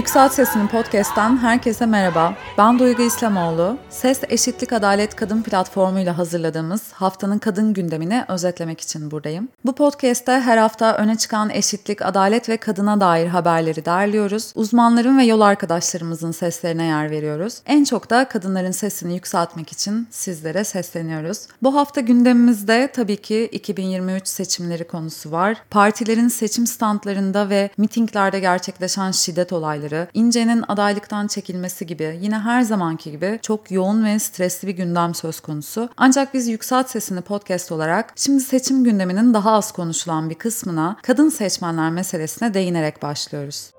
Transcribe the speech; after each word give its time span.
Yükselt 0.00 0.32
Sesini 0.32 0.68
Podcast'ten 0.68 1.36
herkese 1.38 1.86
merhaba. 1.86 2.34
Ben 2.58 2.78
Duygu 2.78 3.02
İslamoğlu. 3.02 3.76
Ses 3.90 4.20
Eşitlik 4.28 4.72
Adalet 4.72 5.16
Kadın 5.16 5.42
platformuyla 5.42 6.18
hazırladığımız 6.18 6.92
haftanın 6.92 7.38
kadın 7.38 7.72
gündemini 7.72 8.24
özetlemek 8.28 8.80
için 8.80 9.10
buradayım. 9.10 9.48
Bu 9.64 9.74
podcast'te 9.74 10.32
her 10.32 10.58
hafta 10.58 10.96
öne 10.96 11.18
çıkan 11.18 11.50
eşitlik, 11.50 12.02
adalet 12.02 12.48
ve 12.48 12.56
kadına 12.56 13.00
dair 13.00 13.26
haberleri 13.26 13.84
derliyoruz. 13.84 14.52
Uzmanların 14.54 15.18
ve 15.18 15.24
yol 15.24 15.40
arkadaşlarımızın 15.40 16.32
seslerine 16.32 16.84
yer 16.84 17.10
veriyoruz. 17.10 17.62
En 17.66 17.84
çok 17.84 18.10
da 18.10 18.28
kadınların 18.28 18.70
sesini 18.70 19.14
yükseltmek 19.14 19.72
için 19.72 20.08
sizlere 20.10 20.64
sesleniyoruz. 20.64 21.46
Bu 21.62 21.74
hafta 21.74 22.00
gündemimizde 22.00 22.90
tabii 22.94 23.16
ki 23.16 23.48
2023 23.52 24.28
seçimleri 24.28 24.86
konusu 24.86 25.32
var. 25.32 25.56
Partilerin 25.70 26.28
seçim 26.28 26.66
standlarında 26.66 27.48
ve 27.48 27.70
mitinglerde 27.76 28.40
gerçekleşen 28.40 29.10
şiddet 29.10 29.52
olayları 29.52 29.89
olayları, 29.90 30.08
İnce'nin 30.14 30.64
adaylıktan 30.68 31.26
çekilmesi 31.26 31.86
gibi 31.86 32.18
yine 32.22 32.38
her 32.38 32.62
zamanki 32.62 33.10
gibi 33.10 33.38
çok 33.42 33.70
yoğun 33.70 34.04
ve 34.04 34.18
stresli 34.18 34.68
bir 34.68 34.72
gündem 34.72 35.14
söz 35.14 35.40
konusu. 35.40 35.88
Ancak 35.96 36.34
biz 36.34 36.48
Yükselt 36.48 36.90
Sesini 36.90 37.20
podcast 37.20 37.72
olarak 37.72 38.12
şimdi 38.16 38.40
seçim 38.40 38.84
gündeminin 38.84 39.34
daha 39.34 39.52
az 39.52 39.72
konuşulan 39.72 40.30
bir 40.30 40.34
kısmına 40.34 40.96
kadın 41.02 41.28
seçmenler 41.28 41.90
meselesine 41.90 42.54
değinerek 42.54 43.02
başlıyoruz. 43.02 43.70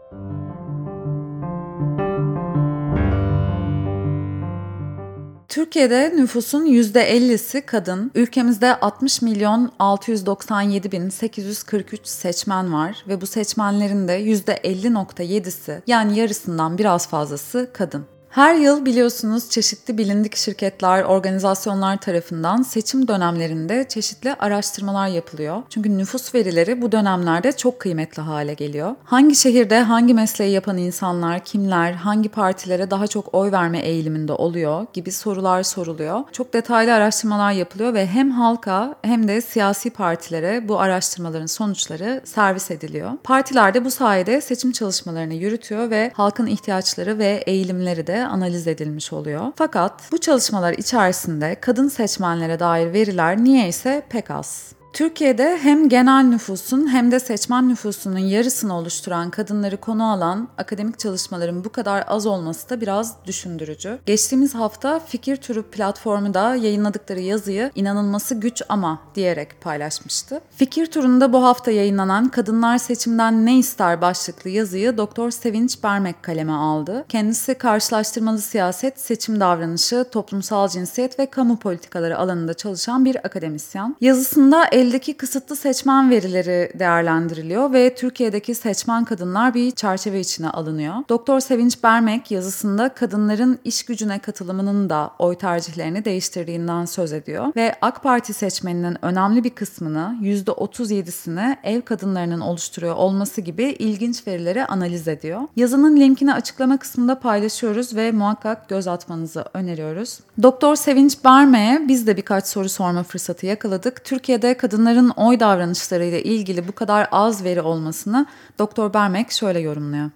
Türkiye'de 5.52 6.13
nüfusun 6.16 6.66
%50'si 6.66 7.66
kadın. 7.66 8.11
Ülkemizde 8.16 8.80
60 8.80 9.21
milyon 9.21 9.71
697 9.80 10.91
bin 10.91 11.09
843 11.09 12.08
seçmen 12.08 12.73
var 12.73 13.03
ve 13.08 13.21
bu 13.21 13.27
seçmenlerin 13.27 14.08
de 14.08 14.21
%50.7'si 14.21 15.81
yani 15.88 16.19
yarısından 16.19 16.77
biraz 16.77 17.08
fazlası 17.08 17.69
kadın. 17.73 18.05
Her 18.31 18.55
yıl 18.55 18.85
biliyorsunuz 18.85 19.49
çeşitli 19.49 19.97
bilindik 19.97 20.35
şirketler, 20.35 21.03
organizasyonlar 21.03 21.97
tarafından 21.97 22.61
seçim 22.61 23.07
dönemlerinde 23.07 23.85
çeşitli 23.89 24.33
araştırmalar 24.33 25.07
yapılıyor. 25.07 25.63
Çünkü 25.69 25.97
nüfus 25.97 26.35
verileri 26.35 26.81
bu 26.81 26.91
dönemlerde 26.91 27.52
çok 27.52 27.79
kıymetli 27.79 28.21
hale 28.21 28.53
geliyor. 28.53 28.95
Hangi 29.03 29.35
şehirde 29.35 29.81
hangi 29.81 30.13
mesleği 30.13 30.52
yapan 30.52 30.77
insanlar, 30.77 31.39
kimler, 31.39 31.93
hangi 31.93 32.29
partilere 32.29 32.91
daha 32.91 33.07
çok 33.07 33.33
oy 33.33 33.52
verme 33.52 33.79
eğiliminde 33.79 34.33
oluyor 34.33 34.85
gibi 34.93 35.11
sorular 35.11 35.63
soruluyor. 35.63 36.19
Çok 36.31 36.53
detaylı 36.53 36.93
araştırmalar 36.93 37.52
yapılıyor 37.52 37.93
ve 37.93 38.07
hem 38.07 38.31
halka 38.31 38.95
hem 39.02 39.27
de 39.27 39.41
siyasi 39.41 39.89
partilere 39.89 40.67
bu 40.67 40.79
araştırmaların 40.79 41.45
sonuçları 41.45 42.21
servis 42.25 42.71
ediliyor. 42.71 43.11
Partiler 43.23 43.73
de 43.73 43.85
bu 43.85 43.91
sayede 43.91 44.41
seçim 44.41 44.71
çalışmalarını 44.71 45.33
yürütüyor 45.33 45.89
ve 45.89 46.11
halkın 46.13 46.47
ihtiyaçları 46.47 47.17
ve 47.17 47.43
eğilimleri 47.47 48.07
de 48.07 48.20
analiz 48.25 48.67
edilmiş 48.67 49.14
oluyor. 49.14 49.41
Fakat 49.55 50.11
bu 50.11 50.17
çalışmalar 50.17 50.73
içerisinde 50.73 51.55
kadın 51.61 51.88
seçmenlere 51.88 52.59
dair 52.59 52.94
veriler 52.94 53.38
niye 53.38 53.67
ise 53.67 54.03
pek 54.09 54.31
az. 54.31 54.80
Türkiye'de 54.94 55.59
hem 55.61 55.89
genel 55.89 56.23
nüfusun 56.23 56.88
hem 56.88 57.11
de 57.11 57.20
seçmen 57.20 57.70
nüfusunun 57.70 58.17
yarısını 58.17 58.78
oluşturan 58.78 59.30
kadınları 59.30 59.78
konu 59.78 60.11
alan 60.11 60.48
akademik 60.58 61.00
çalışmaların 61.00 61.64
bu 61.64 61.70
kadar 61.70 62.03
az 62.08 62.25
olması 62.25 62.70
da 62.70 62.81
biraz 62.81 63.16
düşündürücü. 63.25 64.00
Geçtiğimiz 64.06 64.56
hafta 64.56 65.00
Fikir 65.00 65.36
Turu 65.36 65.64
platformu 65.64 66.33
da 66.33 66.55
yayınladıkları 66.55 67.20
yazıyı 67.20 67.71
inanılması 67.76 68.36
güç 68.36 68.61
ama 68.70 68.99
diyerek 69.15 69.61
paylaşmıştı. 69.61 70.42
Fikir 70.55 70.86
Turu'nda 70.86 71.33
bu 71.33 71.44
hafta 71.44 71.71
yayınlanan 71.71 72.30
Kadınlar 72.30 72.77
Seçimden 72.77 73.45
Ne 73.45 73.58
İster 73.58 74.02
başlıklı 74.02 74.49
yazıyı 74.49 74.98
Doktor 74.98 75.32
Sevinç 75.32 75.83
Bermek 75.83 76.23
kaleme 76.23 76.54
aldı. 76.54 77.05
Kendisi 77.10 77.55
karşılaştırmalı 77.55 78.42
siyaset, 78.42 78.99
seçim 78.99 79.39
davranışı, 79.39 80.05
toplumsal 80.11 80.67
cinsiyet 80.67 81.20
ve 81.20 81.26
kamu 81.26 81.60
politikaları 81.60 82.17
alanında 82.17 82.54
çalışan 82.54 83.05
bir 83.05 83.26
akademisyen. 83.26 83.95
Yazısında 84.02 84.67
eldeki 84.81 85.14
kısıtlı 85.14 85.55
seçmen 85.55 86.09
verileri 86.09 86.71
değerlendiriliyor 86.80 87.73
ve 87.73 87.95
Türkiye'deki 87.95 88.55
seçmen 88.55 89.05
kadınlar 89.05 89.53
bir 89.53 89.71
çerçeve 89.71 90.19
içine 90.19 90.49
alınıyor. 90.49 90.95
Doktor 91.09 91.39
Sevinç 91.39 91.83
Bermek 91.83 92.31
yazısında 92.31 92.89
kadınların 92.89 93.59
iş 93.64 93.83
gücüne 93.83 94.20
katılımının 94.20 94.89
da 94.89 95.11
oy 95.20 95.36
tercihlerini 95.36 96.05
değiştirdiğinden 96.05 96.86
söz 96.86 97.14
ediyor 97.14 97.47
ve 97.55 97.75
AK 97.81 98.03
Parti 98.03 98.33
seçmeninin 98.33 99.05
önemli 99.05 99.43
bir 99.43 99.49
kısmını 99.49 100.17
%37'sini 100.21 101.58
ev 101.64 101.81
kadınlarının 101.81 102.39
oluşturuyor 102.41 102.95
olması 102.95 103.41
gibi 103.41 103.64
ilginç 103.64 104.27
verileri 104.27 104.65
analiz 104.65 105.08
ediyor. 105.08 105.41
Yazının 105.55 105.97
linkini 105.97 106.33
açıklama 106.33 106.77
kısmında 106.77 107.20
paylaşıyoruz 107.20 107.95
ve 107.95 108.11
muhakkak 108.11 108.70
göz 108.70 108.87
atmanızı 108.87 109.45
öneriyoruz. 109.53 110.20
Doktor 110.43 110.75
Sevinç 110.75 111.23
Bermek'e 111.25 111.87
biz 111.87 112.08
de 112.08 112.17
birkaç 112.17 112.47
soru 112.47 112.70
sorma 112.70 113.03
fırsatı 113.03 113.45
yakaladık. 113.45 114.05
Türkiye'de 114.05 114.58
kadın 114.58 114.70
kadınların 114.71 115.09
oy 115.09 115.39
davranışlarıyla 115.39 116.20
ilgili 116.20 116.67
bu 116.67 116.71
kadar 116.71 117.08
az 117.11 117.43
veri 117.43 117.61
olmasını 117.61 118.26
Doktor 118.59 118.93
Bermek 118.93 119.32
şöyle 119.32 119.59
yorumluyor 119.59 120.09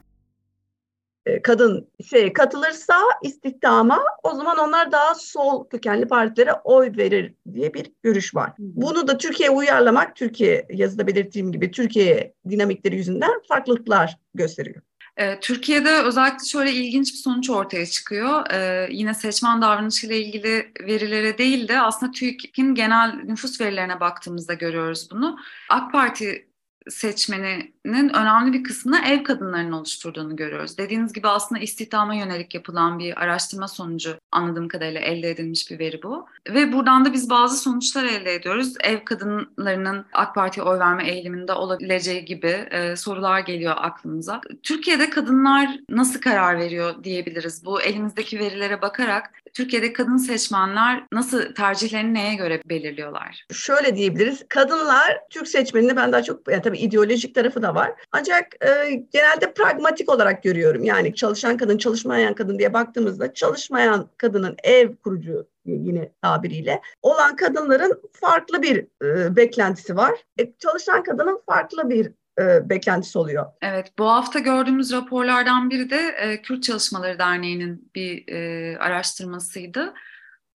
e, 1.25 1.41
kadın 1.41 1.87
şey 2.09 2.33
katılırsa 2.33 2.95
istihdama 3.23 4.03
o 4.23 4.33
zaman 4.33 4.57
onlar 4.57 4.91
daha 4.91 5.15
sol 5.15 5.67
kökenli 5.69 6.07
partilere 6.07 6.53
oy 6.63 6.97
verir 6.97 7.33
diye 7.53 7.73
bir 7.73 7.91
görüş 8.03 8.35
var. 8.35 8.51
Bunu 8.59 9.07
da 9.07 9.17
Türkiye'ye 9.17 9.55
uyarlamak 9.55 10.15
Türkiye 10.15 10.65
yazıda 10.69 11.07
belirttiğim 11.07 11.51
gibi 11.51 11.71
Türkiye 11.71 12.33
dinamikleri 12.49 12.95
yüzünden 12.95 13.41
farklılıklar 13.47 14.17
gösteriyor. 14.33 14.81
E, 15.17 15.39
Türkiye'de 15.39 16.01
özellikle 16.01 16.45
şöyle 16.45 16.71
ilginç 16.71 17.13
bir 17.13 17.17
sonuç 17.17 17.49
ortaya 17.49 17.85
çıkıyor. 17.85 18.51
E, 18.51 18.87
yine 18.91 19.13
seçmen 19.13 19.61
davranışıyla 19.61 20.15
ilgili 20.15 20.71
verilere 20.81 21.37
değil 21.37 21.67
de 21.67 21.81
aslında 21.81 22.11
TÜİK'in 22.11 22.75
genel 22.75 23.15
nüfus 23.23 23.61
verilerine 23.61 23.99
baktığımızda 23.99 24.53
görüyoruz 24.53 25.07
bunu. 25.11 25.39
AK 25.69 25.91
Parti 25.91 26.47
seçmeninin 26.89 28.09
önemli 28.09 28.53
bir 28.53 28.63
kısmını 28.63 29.07
ev 29.07 29.23
kadınlarının 29.23 29.71
oluşturduğunu 29.71 30.35
görüyoruz. 30.35 30.77
Dediğiniz 30.77 31.13
gibi 31.13 31.27
aslında 31.27 31.61
istihdama 31.61 32.15
yönelik 32.15 32.55
yapılan 32.55 32.99
bir 32.99 33.23
araştırma 33.23 33.67
sonucu 33.67 34.17
anladığım 34.31 34.67
kadarıyla 34.67 35.01
elde 35.01 35.29
edilmiş 35.29 35.71
bir 35.71 35.79
veri 35.79 36.03
bu. 36.03 36.25
Ve 36.49 36.73
buradan 36.73 37.05
da 37.05 37.13
biz 37.13 37.29
bazı 37.29 37.57
sonuçlar 37.57 38.03
elde 38.03 38.33
ediyoruz. 38.33 38.73
Ev 38.83 39.05
kadınlarının 39.05 40.05
AK 40.13 40.35
Parti'ye 40.35 40.65
oy 40.65 40.79
verme 40.79 41.09
eğiliminde 41.09 41.53
olabileceği 41.53 42.25
gibi 42.25 42.67
e, 42.71 42.95
sorular 42.95 43.39
geliyor 43.39 43.73
aklımıza. 43.77 44.41
Türkiye'de 44.63 45.09
kadınlar 45.09 45.79
nasıl 45.89 46.21
karar 46.21 46.59
veriyor 46.59 47.03
diyebiliriz. 47.03 47.65
Bu 47.65 47.81
elimizdeki 47.81 48.39
verilere 48.39 48.81
bakarak 48.81 49.31
Türkiye'de 49.55 49.93
kadın 49.93 50.17
seçmenler 50.17 51.03
nasıl 51.11 51.53
tercihlerini 51.53 52.13
neye 52.13 52.35
göre 52.35 52.61
belirliyorlar? 52.65 53.45
Şöyle 53.53 53.95
diyebiliriz. 53.95 54.45
Kadınlar 54.49 55.19
Türk 55.29 55.47
seçmenini 55.47 55.95
ben 55.95 56.11
daha 56.11 56.23
çok 56.23 56.51
yani 56.51 56.61
tabii 56.61 56.74
ideolojik 56.75 57.35
tarafı 57.35 57.61
da 57.61 57.75
var. 57.75 57.91
Ancak 58.11 58.65
e, 58.65 58.93
genelde 59.13 59.53
pragmatik 59.53 60.09
olarak 60.09 60.43
görüyorum. 60.43 60.83
Yani 60.83 61.15
çalışan 61.15 61.57
kadın, 61.57 61.77
çalışmayan 61.77 62.33
kadın 62.33 62.59
diye 62.59 62.73
baktığımızda 62.73 63.33
çalışmayan 63.33 64.09
kadının 64.17 64.55
ev 64.63 64.95
kurucu 64.95 65.47
yine 65.65 66.11
tabiriyle 66.21 66.81
olan 67.01 67.35
kadınların 67.35 68.01
farklı 68.11 68.61
bir 68.61 68.87
e, 69.03 69.35
beklentisi 69.35 69.95
var. 69.95 70.13
E, 70.39 70.53
çalışan 70.59 71.03
kadının 71.03 71.41
farklı 71.45 71.89
bir 71.89 72.11
e, 72.39 72.69
beklentisi 72.69 73.17
oluyor. 73.17 73.45
Evet, 73.61 73.91
bu 73.99 74.09
hafta 74.09 74.39
gördüğümüz 74.39 74.91
raporlardan 74.93 75.69
biri 75.69 75.89
de 75.89 76.15
e, 76.19 76.41
Kürt 76.41 76.63
Çalışmaları 76.63 77.19
Derneği'nin 77.19 77.91
bir 77.95 78.27
e, 78.27 78.77
araştırmasıydı. 78.77 79.93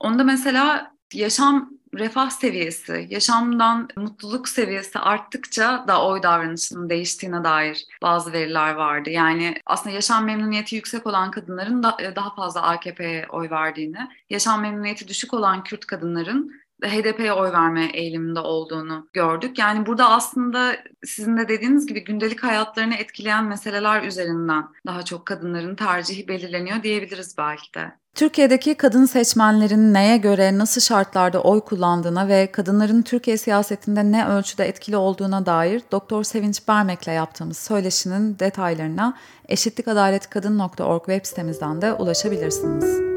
Onda 0.00 0.24
mesela 0.24 0.92
yaşam 1.14 1.70
refah 1.94 2.30
seviyesi, 2.30 3.06
yaşamdan 3.10 3.88
mutluluk 3.96 4.48
seviyesi 4.48 4.98
arttıkça 4.98 5.84
da 5.88 6.06
oy 6.06 6.22
davranışının 6.22 6.90
değiştiğine 6.90 7.44
dair 7.44 7.86
bazı 8.02 8.32
veriler 8.32 8.74
vardı. 8.74 9.10
Yani 9.10 9.54
aslında 9.66 9.94
yaşam 9.94 10.24
memnuniyeti 10.24 10.76
yüksek 10.76 11.06
olan 11.06 11.30
kadınların 11.30 11.82
da, 11.82 11.96
e, 12.00 12.16
daha 12.16 12.34
fazla 12.34 12.62
AKP'ye 12.62 13.26
oy 13.28 13.50
verdiğini, 13.50 13.98
yaşam 14.30 14.62
memnuniyeti 14.62 15.08
düşük 15.08 15.34
olan 15.34 15.64
Kürt 15.64 15.86
kadınların 15.86 16.60
HDP'ye 16.84 17.32
oy 17.32 17.52
verme 17.52 17.84
eğiliminde 17.86 18.40
olduğunu 18.40 19.08
gördük. 19.12 19.58
Yani 19.58 19.86
burada 19.86 20.10
aslında 20.10 20.76
sizin 21.04 21.36
de 21.36 21.48
dediğiniz 21.48 21.86
gibi 21.86 22.04
gündelik 22.04 22.42
hayatlarını 22.42 22.94
etkileyen 22.94 23.44
meseleler 23.44 24.02
üzerinden 24.02 24.64
daha 24.86 25.02
çok 25.04 25.26
kadınların 25.26 25.76
tercihi 25.76 26.28
belirleniyor 26.28 26.82
diyebiliriz 26.82 27.38
belki 27.38 27.74
de. 27.74 27.99
Türkiye'deki 28.14 28.74
kadın 28.74 29.04
seçmenlerin 29.04 29.94
neye 29.94 30.16
göre 30.16 30.58
nasıl 30.58 30.80
şartlarda 30.80 31.42
oy 31.42 31.60
kullandığına 31.60 32.28
ve 32.28 32.52
kadınların 32.52 33.02
Türkiye 33.02 33.36
siyasetinde 33.36 34.12
ne 34.12 34.26
ölçüde 34.26 34.64
etkili 34.64 34.96
olduğuna 34.96 35.46
dair 35.46 35.82
Doktor 35.92 36.24
Sevinç 36.24 36.68
Bermek'le 36.68 37.08
yaptığımız 37.08 37.58
söyleşinin 37.58 38.38
detaylarına 38.38 39.16
eşitlikadaletkadın.org 39.48 41.04
web 41.06 41.24
sitemizden 41.24 41.82
de 41.82 41.92
ulaşabilirsiniz. 41.92 43.09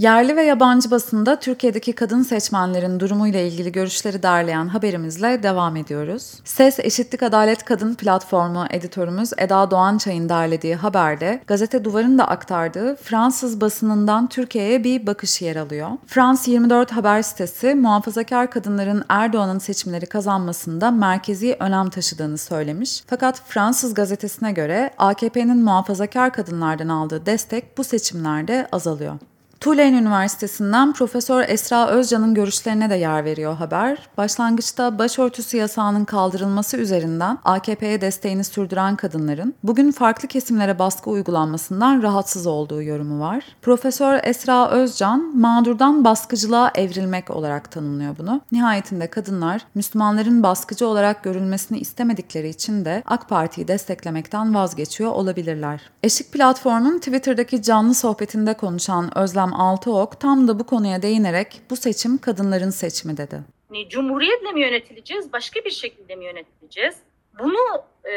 Yerli 0.00 0.36
ve 0.36 0.42
yabancı 0.42 0.90
basında 0.90 1.36
Türkiye'deki 1.36 1.92
kadın 1.92 2.22
seçmenlerin 2.22 3.00
durumuyla 3.00 3.40
ilgili 3.40 3.72
görüşleri 3.72 4.22
derleyen 4.22 4.68
haberimizle 4.68 5.42
devam 5.42 5.76
ediyoruz. 5.76 6.34
Ses 6.44 6.78
Eşitlik 6.78 7.22
Adalet 7.22 7.64
Kadın 7.64 7.94
Platformu 7.94 8.66
editörümüz 8.70 9.32
Eda 9.38 9.70
Doğançay'ın 9.70 10.28
derlediği 10.28 10.76
haberde 10.76 11.40
gazete 11.46 11.84
Duvar'ın 11.84 12.18
da 12.18 12.28
aktardığı 12.28 12.96
Fransız 12.96 13.60
basınından 13.60 14.28
Türkiye'ye 14.28 14.84
bir 14.84 15.06
bakış 15.06 15.42
yer 15.42 15.56
alıyor. 15.56 15.90
Frans 16.06 16.48
24 16.48 16.92
haber 16.92 17.22
sitesi 17.22 17.74
muhafazakar 17.74 18.50
kadınların 18.50 19.04
Erdoğan'ın 19.08 19.58
seçimleri 19.58 20.06
kazanmasında 20.06 20.90
merkezi 20.90 21.56
önem 21.60 21.90
taşıdığını 21.90 22.38
söylemiş. 22.38 23.02
Fakat 23.06 23.42
Fransız 23.46 23.94
gazetesine 23.94 24.52
göre 24.52 24.90
AKP'nin 24.98 25.64
muhafazakar 25.64 26.32
kadınlardan 26.32 26.88
aldığı 26.88 27.26
destek 27.26 27.78
bu 27.78 27.84
seçimlerde 27.84 28.68
azalıyor. 28.72 29.18
Tulane 29.60 29.98
Üniversitesi'nden 29.98 30.92
Profesör 30.92 31.44
Esra 31.48 31.88
Özcan'ın 31.88 32.34
görüşlerine 32.34 32.90
de 32.90 32.94
yer 32.94 33.24
veriyor 33.24 33.54
haber. 33.54 33.98
Başlangıçta 34.16 34.98
başörtüsü 34.98 35.56
yasağının 35.56 36.04
kaldırılması 36.04 36.76
üzerinden 36.76 37.38
AKP'ye 37.44 38.00
desteğini 38.00 38.44
sürdüren 38.44 38.96
kadınların 38.96 39.54
bugün 39.62 39.92
farklı 39.92 40.28
kesimlere 40.28 40.78
baskı 40.78 41.10
uygulanmasından 41.10 42.02
rahatsız 42.02 42.46
olduğu 42.46 42.82
yorumu 42.82 43.20
var. 43.20 43.44
Profesör 43.62 44.20
Esra 44.22 44.70
Özcan, 44.70 45.36
mağdurdan 45.36 46.04
baskıcılığa 46.04 46.70
evrilmek 46.74 47.30
olarak 47.30 47.70
tanımlıyor 47.70 48.18
bunu. 48.18 48.40
Nihayetinde 48.52 49.06
kadınlar 49.06 49.66
Müslümanların 49.74 50.42
baskıcı 50.42 50.86
olarak 50.86 51.24
görülmesini 51.24 51.78
istemedikleri 51.78 52.48
için 52.48 52.84
de 52.84 53.02
AK 53.06 53.28
Parti'yi 53.28 53.68
desteklemekten 53.68 54.54
vazgeçiyor 54.54 55.12
olabilirler. 55.12 55.80
Eşik 56.02 56.32
Platform'un 56.32 56.98
Twitter'daki 56.98 57.62
canlı 57.62 57.94
sohbetinde 57.94 58.54
konuşan 58.54 59.18
Özlem 59.18 59.49
Özlem 59.50 59.60
Altıok 59.60 60.20
tam 60.20 60.48
da 60.48 60.58
bu 60.58 60.66
konuya 60.66 61.02
değinerek 61.02 61.60
bu 61.70 61.76
seçim 61.76 62.18
kadınların 62.18 62.70
seçimi 62.70 63.16
dedi. 63.16 63.40
Hani 63.68 63.88
cumhuriyetle 63.88 64.52
mi 64.52 64.60
yönetileceğiz, 64.60 65.32
başka 65.32 65.60
bir 65.64 65.70
şekilde 65.70 66.16
mi 66.16 66.24
yönetileceğiz? 66.24 66.96
Bunu 67.38 67.84
e, 68.04 68.14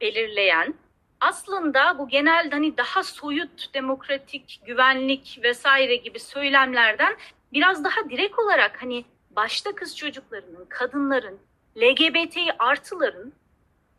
belirleyen 0.00 0.74
aslında 1.20 1.98
bu 1.98 2.08
genel 2.08 2.50
hani 2.50 2.76
daha 2.76 3.02
soyut 3.02 3.74
demokratik, 3.74 4.60
güvenlik 4.66 5.40
vesaire 5.42 5.96
gibi 5.96 6.20
söylemlerden 6.20 7.16
biraz 7.52 7.84
daha 7.84 8.10
direkt 8.10 8.38
olarak 8.38 8.82
hani 8.82 9.04
başta 9.30 9.74
kız 9.74 9.96
çocuklarının, 9.96 10.66
kadınların, 10.68 11.38
LGBT 11.76 12.36
artıların 12.58 13.32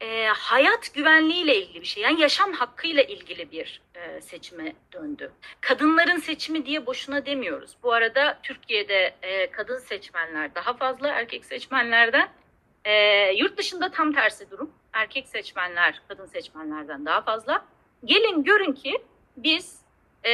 e, 0.04 0.28
hayat 0.28 0.94
güvenliğiyle 0.94 1.56
ilgili 1.56 1.82
bir 1.82 1.86
şey. 1.88 2.04
Yani 2.04 2.22
yaşam 2.22 2.54
hakkıyla 2.54 3.04
ilgili 3.04 3.52
bir 3.52 3.82
e, 3.96 4.22
seçime 4.22 4.74
döndü. 4.94 5.32
Kadınların 5.62 6.18
seçimi 6.18 6.66
diye 6.66 6.86
boşuna 6.86 7.26
demiyoruz. 7.26 7.76
Bu 7.84 7.94
arada 7.94 8.40
Türkiye'de 8.44 9.16
e, 9.22 9.52
kadın 9.52 9.80
seçmenler 9.80 10.56
daha 10.56 10.74
fazla 10.74 11.08
erkek 11.08 11.46
seçmenlerden. 11.46 12.30
E, 12.86 12.94
yurt 13.34 13.58
dışında 13.58 13.92
tam 13.92 14.14
tersi 14.14 14.52
durum. 14.52 14.72
Erkek 14.94 15.28
seçmenler 15.28 16.02
kadın 16.08 16.26
seçmenlerden 16.26 17.06
daha 17.06 17.22
fazla. 17.22 17.66
Gelin 18.06 18.44
görün 18.44 18.74
ki 18.74 19.04
biz 19.38 19.80
e, 20.24 20.32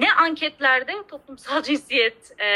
ne 0.00 0.12
anketlerde 0.12 0.92
toplumsal 1.08 1.62
cinsiyet 1.62 2.40
e, 2.40 2.46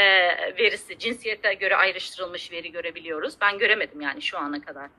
verisi, 0.57 0.99
cinsiyete 0.99 1.53
göre 1.53 1.75
ayrıştırılmış 1.75 2.51
veri 2.51 2.71
görebiliyoruz. 2.71 3.33
Ben 3.41 3.57
göremedim 3.57 4.01
yani 4.01 4.21
şu 4.21 4.37
ana 4.37 4.61
kadar 4.61 4.89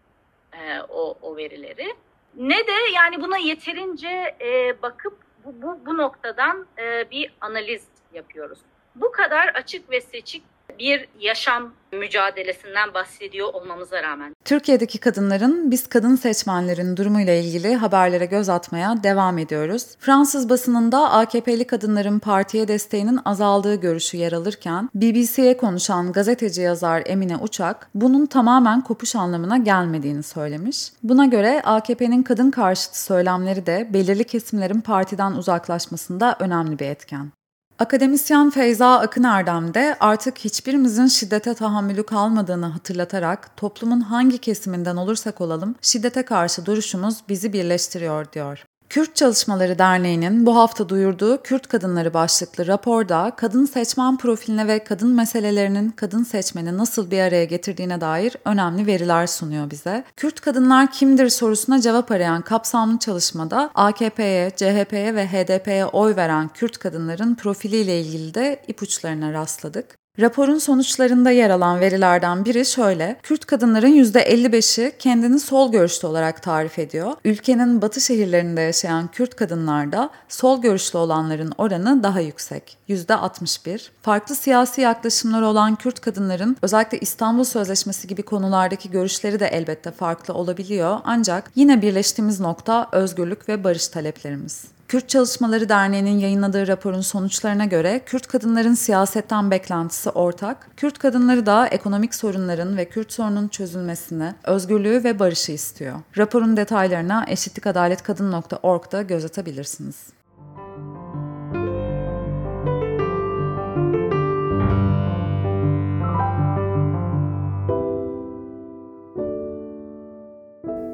e, 0.53 0.81
o, 0.89 1.19
o 1.23 1.37
verileri. 1.37 1.95
Ne 2.37 2.67
de 2.67 2.73
yani 2.95 3.23
buna 3.23 3.37
yeterince 3.37 4.37
e, 4.41 4.83
bakıp 4.83 5.19
bu, 5.45 5.63
bu, 5.63 5.87
bu 5.87 5.97
noktadan 5.97 6.67
e, 6.79 7.11
bir 7.11 7.35
analiz 7.41 7.89
yapıyoruz. 8.15 8.59
Bu 8.95 9.13
kadar 9.13 9.49
açık 9.49 9.91
ve 9.91 10.01
seçik 10.01 10.43
bir 10.79 11.09
yaşam 11.21 11.73
mücadelesinden 11.93 12.95
bahsediyor 12.95 13.55
olmamıza 13.55 14.03
rağmen. 14.03 14.35
Türkiye'deki 14.45 14.99
kadınların 14.99 15.71
biz 15.71 15.87
kadın 15.87 16.17
seçmenlerin 16.17 16.97
durumuyla 16.97 17.35
ilgili 17.35 17.75
haberlere 17.75 18.27
göz 18.27 18.49
atmaya 18.49 19.03
devam 19.03 19.39
ediyoruz. 19.39 19.87
Fransız 19.99 20.49
basınında 20.49 21.11
AKP'li 21.11 21.67
kadınların 21.67 22.19
partiye 22.19 22.69
desteğinin 22.69 23.19
azaldığı 23.25 23.75
görüşü 23.75 24.17
yer 24.17 24.33
alırken 24.33 24.91
BBC'ye 24.95 25.57
konuşan 25.57 26.13
gazeteci 26.13 26.61
yazar 26.61 27.03
Emine 27.07 27.37
Uçak 27.37 27.89
bunun 27.95 28.27
tamamen 28.27 28.81
kopuş 28.81 29.17
anlamına 29.17 29.57
gelmediğini 29.57 30.23
söylemiş. 30.23 30.93
Buna 31.03 31.27
göre 31.27 31.63
AKP'nin 31.65 32.23
kadın 32.23 32.51
karşıtı 32.51 33.03
söylemleri 33.03 33.67
de 33.67 33.89
belirli 33.93 34.25
kesimlerin 34.25 34.81
partiden 34.81 35.33
uzaklaşmasında 35.33 36.37
önemli 36.41 36.79
bir 36.79 36.87
etken. 36.87 37.33
Akademisyen 37.79 38.51
Feyza 38.51 38.99
Akın 38.99 39.23
Erdem 39.23 39.75
de 39.75 39.97
artık 40.01 40.39
hiçbirimizin 40.39 41.07
şiddete 41.07 41.55
tahammülü 41.55 42.07
kalmadığını 42.07 42.67
hatırlatarak 42.67 43.57
toplumun 43.57 44.01
hangi 44.01 44.39
kesiminden 44.39 44.97
olursak 44.97 45.41
olalım 45.41 45.75
şiddete 45.83 46.25
karşı 46.25 46.67
duruşumuz 46.67 47.17
bizi 47.29 47.53
birleştiriyor 47.53 48.33
diyor. 48.33 48.65
Kürt 48.93 49.17
Çalışmaları 49.17 49.79
Derneği'nin 49.79 50.47
bu 50.47 50.57
hafta 50.57 50.89
duyurduğu 50.89 51.43
Kürt 51.43 51.67
Kadınları 51.69 52.15
başlıklı 52.15 52.67
raporda 52.67 53.33
kadın 53.37 53.65
seçmen 53.65 54.17
profiline 54.17 54.67
ve 54.67 54.85
kadın 54.85 55.11
meselelerinin 55.11 55.91
kadın 55.91 56.23
seçmeni 56.23 56.79
nasıl 56.79 57.11
bir 57.11 57.21
araya 57.21 57.45
getirdiğine 57.45 58.01
dair 58.01 58.37
önemli 58.45 58.87
veriler 58.87 59.27
sunuyor 59.27 59.71
bize. 59.71 60.05
Kürt 60.17 60.41
kadınlar 60.41 60.93
kimdir 60.93 61.29
sorusuna 61.29 61.81
cevap 61.81 62.11
arayan 62.11 62.43
kapsamlı 62.43 62.99
çalışmada 62.99 63.71
AKP'ye, 63.75 64.51
CHP'ye 64.51 65.15
ve 65.15 65.27
HDP'ye 65.29 65.87
oy 65.87 66.17
veren 66.17 66.49
Kürt 66.49 66.79
kadınların 66.79 67.35
profiliyle 67.35 68.01
ilgili 68.01 68.35
de 68.35 68.63
ipuçlarına 68.69 69.33
rastladık. 69.33 70.02
Raporun 70.21 70.59
sonuçlarında 70.59 71.31
yer 71.31 71.51
alan 71.51 71.81
verilerden 71.81 72.45
biri 72.45 72.65
şöyle. 72.65 73.17
Kürt 73.23 73.45
kadınların 73.45 73.93
%55'i 73.93 74.93
kendini 74.99 75.41
sol 75.41 75.73
görüşlü 75.73 76.09
olarak 76.09 76.43
tarif 76.43 76.79
ediyor. 76.79 77.13
Ülkenin 77.25 77.83
batı 77.83 78.01
şehirlerinde 78.01 78.61
yaşayan 78.61 79.09
Kürt 79.09 79.37
kadınlarda 79.37 80.11
sol 80.29 80.63
görüşlü 80.63 80.99
olanların 80.99 81.53
oranı 81.59 82.03
daha 82.03 82.21
yüksek. 82.21 82.77
%61. 82.89 83.89
Farklı 84.03 84.35
siyasi 84.35 84.81
yaklaşımları 84.81 85.47
olan 85.47 85.77
Kürt 85.77 86.01
kadınların 86.01 86.57
özellikle 86.63 86.99
İstanbul 86.99 87.45
Sözleşmesi 87.45 88.09
gibi 88.09 88.23
konulardaki 88.23 88.91
görüşleri 88.91 89.41
de 89.41 89.47
elbette 89.47 89.91
farklı 89.91 90.35
olabiliyor. 90.35 90.99
Ancak 91.05 91.51
yine 91.55 91.83
birleştiğimiz 91.83 92.41
nokta 92.41 92.89
özgürlük 92.93 93.49
ve 93.49 93.65
barış 93.65 93.89
taleplerimiz. 93.89 94.65
Kürt 94.93 95.09
Çalışmaları 95.09 95.69
Derneği'nin 95.69 96.19
yayınladığı 96.19 96.67
raporun 96.67 97.01
sonuçlarına 97.01 97.65
göre 97.65 98.03
Kürt 98.07 98.27
kadınların 98.27 98.75
siyasetten 98.75 99.51
beklentisi 99.51 100.11
ortak. 100.11 100.69
Kürt 100.77 100.99
kadınları 100.99 101.47
da 101.47 101.67
ekonomik 101.67 102.15
sorunların 102.15 102.77
ve 102.77 102.85
Kürt 102.85 103.13
sorunun 103.13 103.49
çözülmesini, 103.49 104.35
özgürlüğü 104.45 105.05
ve 105.05 105.19
barışı 105.19 105.53
istiyor. 105.53 106.01
Raporun 106.19 106.57
detaylarına 106.57 107.25
eşitlikadaletkadın.org'da 107.29 109.03
göz 109.03 109.25
atabilirsiniz. 109.25 109.97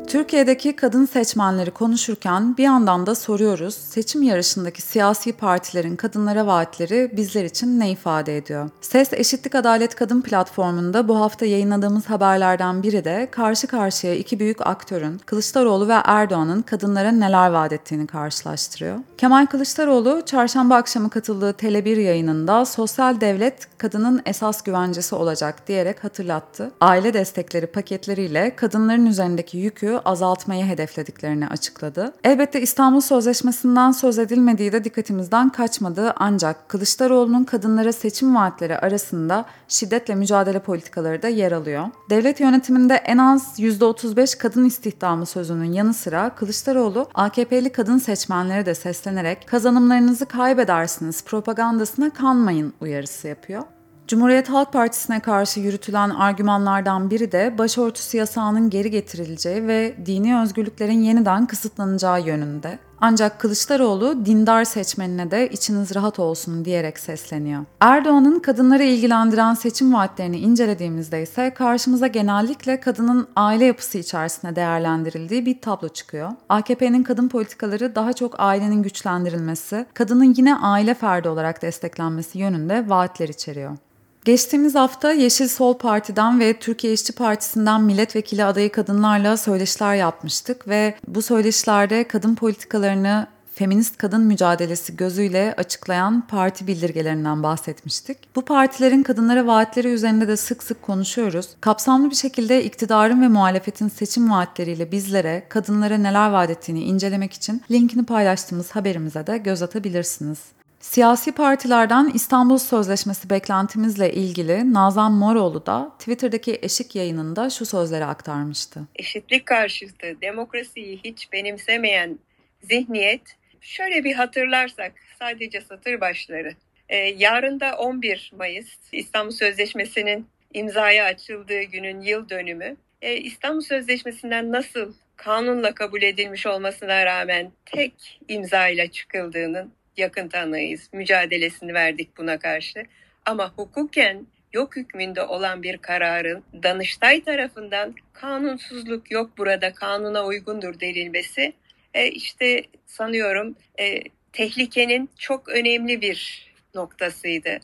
Türkiye'deki 0.08 0.76
kadın 0.76 1.06
seçmenleri 1.06 1.70
konuşurken 1.70 2.56
bir 2.56 2.62
yandan 2.62 3.06
da 3.06 3.14
soruyoruz. 3.14 3.74
Seçim 3.74 4.22
yarışındaki 4.22 4.82
siyasi 4.82 5.32
partilerin 5.32 5.96
kadınlara 5.96 6.46
vaatleri 6.46 7.10
bizler 7.16 7.44
için 7.44 7.80
ne 7.80 7.90
ifade 7.90 8.36
ediyor? 8.36 8.70
Ses 8.80 9.12
Eşitlik 9.12 9.54
Adalet 9.54 9.94
Kadın 9.94 10.22
platformunda 10.22 11.08
bu 11.08 11.20
hafta 11.20 11.46
yayınladığımız 11.46 12.06
haberlerden 12.06 12.82
biri 12.82 13.04
de 13.04 13.28
karşı 13.30 13.66
karşıya 13.66 14.14
iki 14.14 14.40
büyük 14.40 14.66
aktörün 14.66 15.18
Kılıçdaroğlu 15.26 15.88
ve 15.88 15.96
Erdoğan'ın 16.04 16.62
kadınlara 16.62 17.12
neler 17.12 17.50
vaat 17.50 17.72
ettiğini 17.72 18.06
karşılaştırıyor. 18.06 18.98
Kemal 19.18 19.46
Kılıçdaroğlu 19.46 20.22
çarşamba 20.26 20.76
akşamı 20.76 21.10
katıldığı 21.10 21.50
Tele1 21.50 22.00
yayınında 22.00 22.64
sosyal 22.64 23.20
devlet 23.20 23.78
kadının 23.78 24.22
esas 24.26 24.62
güvencesi 24.62 25.14
olacak 25.14 25.68
diyerek 25.68 26.04
hatırlattı. 26.04 26.70
Aile 26.80 27.14
destekleri 27.14 27.66
paketleriyle 27.66 28.56
kadınların 28.56 29.06
üzerindeki 29.06 29.58
azaltmayı 30.04 30.64
hedeflediklerini 30.64 31.48
açıkladı. 31.48 32.12
Elbette 32.24 32.60
İstanbul 32.60 33.00
Sözleşmesi'nden 33.00 33.92
söz 33.92 34.18
edilmediği 34.18 34.72
de 34.72 34.84
dikkatimizden 34.84 35.48
kaçmadı 35.48 36.14
ancak 36.16 36.68
Kılıçdaroğlu'nun 36.68 37.44
kadınlara 37.44 37.92
seçim 37.92 38.36
vaatleri 38.36 38.78
arasında 38.78 39.44
şiddetle 39.68 40.14
mücadele 40.14 40.58
politikaları 40.58 41.22
da 41.22 41.28
yer 41.28 41.52
alıyor. 41.52 41.86
Devlet 42.10 42.40
yönetiminde 42.40 42.94
en 42.94 43.18
az 43.18 43.58
%35 43.58 44.38
kadın 44.38 44.64
istihdamı 44.64 45.26
sözünün 45.26 45.72
yanı 45.72 45.94
sıra 45.94 46.30
Kılıçdaroğlu 46.34 47.08
AKP'li 47.14 47.72
kadın 47.72 47.98
seçmenlere 47.98 48.66
de 48.66 48.74
seslenerek 48.74 49.46
kazanımlarınızı 49.48 50.26
kaybedersiniz 50.26 51.24
propagandasına 51.24 52.10
kanmayın 52.10 52.72
uyarısı 52.80 53.28
yapıyor. 53.28 53.62
Cumhuriyet 54.08 54.48
Halk 54.48 54.72
Partisi'ne 54.72 55.20
karşı 55.20 55.60
yürütülen 55.60 56.10
argümanlardan 56.10 57.10
biri 57.10 57.32
de 57.32 57.58
başörtüsü 57.58 58.16
yasağının 58.16 58.70
geri 58.70 58.90
getirileceği 58.90 59.66
ve 59.66 59.94
dini 60.06 60.38
özgürlüklerin 60.40 61.02
yeniden 61.02 61.46
kısıtlanacağı 61.46 62.20
yönünde. 62.20 62.78
Ancak 63.00 63.40
Kılıçdaroğlu 63.40 64.26
dindar 64.26 64.64
seçmenine 64.64 65.30
de 65.30 65.48
içiniz 65.48 65.94
rahat 65.94 66.18
olsun 66.18 66.64
diyerek 66.64 66.98
sesleniyor. 66.98 67.64
Erdoğan'ın 67.80 68.38
kadınları 68.38 68.82
ilgilendiren 68.82 69.54
seçim 69.54 69.94
vaatlerini 69.94 70.38
incelediğimizde 70.38 71.22
ise 71.22 71.54
karşımıza 71.54 72.06
genellikle 72.06 72.80
kadının 72.80 73.28
aile 73.36 73.64
yapısı 73.64 73.98
içerisinde 73.98 74.56
değerlendirildiği 74.56 75.46
bir 75.46 75.60
tablo 75.60 75.88
çıkıyor. 75.88 76.30
AKP'nin 76.48 77.02
kadın 77.02 77.28
politikaları 77.28 77.94
daha 77.94 78.12
çok 78.12 78.40
ailenin 78.40 78.82
güçlendirilmesi, 78.82 79.86
kadının 79.94 80.34
yine 80.36 80.56
aile 80.56 80.94
ferdi 80.94 81.28
olarak 81.28 81.62
desteklenmesi 81.62 82.38
yönünde 82.38 82.88
vaatler 82.88 83.28
içeriyor. 83.28 83.76
Geçtiğimiz 84.24 84.74
hafta 84.74 85.12
Yeşil 85.12 85.48
Sol 85.48 85.78
Parti'den 85.78 86.40
ve 86.40 86.58
Türkiye 86.58 86.92
İşçi 86.92 87.12
Partisi'nden 87.12 87.82
milletvekili 87.82 88.44
adayı 88.44 88.72
kadınlarla 88.72 89.36
söyleşiler 89.36 89.94
yapmıştık 89.94 90.68
ve 90.68 90.94
bu 91.06 91.22
söyleşilerde 91.22 92.08
kadın 92.08 92.34
politikalarını 92.34 93.26
feminist 93.54 93.96
kadın 93.98 94.20
mücadelesi 94.20 94.96
gözüyle 94.96 95.54
açıklayan 95.56 96.26
parti 96.26 96.66
bildirgelerinden 96.66 97.42
bahsetmiştik. 97.42 98.18
Bu 98.36 98.44
partilerin 98.44 99.02
kadınlara 99.02 99.46
vaatleri 99.46 99.88
üzerinde 99.88 100.28
de 100.28 100.36
sık 100.36 100.62
sık 100.62 100.82
konuşuyoruz. 100.82 101.48
Kapsamlı 101.60 102.10
bir 102.10 102.14
şekilde 102.14 102.64
iktidarın 102.64 103.22
ve 103.22 103.28
muhalefetin 103.28 103.88
seçim 103.88 104.30
vaatleriyle 104.30 104.92
bizlere, 104.92 105.46
kadınlara 105.48 105.98
neler 105.98 106.30
vaat 106.30 106.50
ettiğini 106.50 106.84
incelemek 106.84 107.32
için 107.32 107.62
linkini 107.70 108.06
paylaştığımız 108.06 108.70
haberimize 108.70 109.26
de 109.26 109.38
göz 109.38 109.62
atabilirsiniz. 109.62 110.38
Siyasi 110.80 111.32
partilerden 111.32 112.10
İstanbul 112.14 112.58
Sözleşmesi 112.58 113.30
beklentimizle 113.30 114.12
ilgili 114.12 114.74
Nazan 114.74 115.12
Moroğlu 115.12 115.66
da 115.66 115.92
Twitter'daki 115.98 116.58
eşik 116.62 116.94
yayınında 116.94 117.50
şu 117.50 117.66
sözleri 117.66 118.04
aktarmıştı. 118.04 118.80
Eşitlik 118.96 119.46
karşıtı, 119.46 120.20
demokrasiyi 120.20 121.00
hiç 121.04 121.32
benimsemeyen 121.32 122.18
zihniyet 122.62 123.22
şöyle 123.60 124.04
bir 124.04 124.14
hatırlarsak 124.14 124.92
sadece 125.18 125.60
satır 125.60 126.00
başları. 126.00 126.54
Ee, 126.88 126.96
yarın 126.96 127.60
da 127.60 127.76
11 127.76 128.32
Mayıs 128.38 128.68
İstanbul 128.92 129.32
Sözleşmesi'nin 129.32 130.26
imzaya 130.54 131.04
açıldığı 131.04 131.62
günün 131.62 132.00
yıl 132.00 132.28
dönümü. 132.28 132.76
Ee, 133.02 133.16
İstanbul 133.16 133.60
Sözleşmesi'nden 133.60 134.52
nasıl 134.52 134.92
kanunla 135.16 135.74
kabul 135.74 136.02
edilmiş 136.02 136.46
olmasına 136.46 137.06
rağmen 137.06 137.50
tek 137.66 138.20
imzayla 138.28 138.86
çıkıldığının 138.90 139.72
yakın 139.98 140.28
tanığıyız. 140.28 140.88
Mücadelesini 140.92 141.74
verdik 141.74 142.18
buna 142.18 142.38
karşı. 142.38 142.84
Ama 143.26 143.52
hukuken 143.56 144.26
yok 144.52 144.76
hükmünde 144.76 145.22
olan 145.22 145.62
bir 145.62 145.78
kararın 145.78 146.44
Danıştay 146.62 147.24
tarafından 147.24 147.94
kanunsuzluk 148.12 149.10
yok 149.10 149.38
burada 149.38 149.74
kanuna 149.74 150.26
uygundur 150.26 150.80
denilmesi 150.80 151.52
e, 151.94 152.06
işte 152.06 152.62
sanıyorum 152.86 153.56
e, 153.80 154.02
tehlikenin 154.32 155.10
çok 155.18 155.48
önemli 155.48 156.00
bir 156.00 156.48
noktasıydı. 156.74 157.60